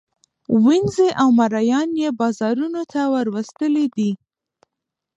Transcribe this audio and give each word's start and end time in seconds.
وینزې 0.63 1.09
او 1.21 1.27
مرییان 1.39 1.89
یې 2.01 2.09
بازارانو 2.19 2.83
ته 2.91 3.01
وروستلي 3.15 3.85
دي. 3.95 4.11